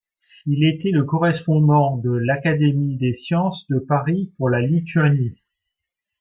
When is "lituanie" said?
4.59-5.37